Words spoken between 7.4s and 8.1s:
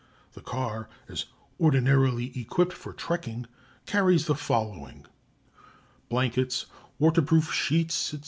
sheets,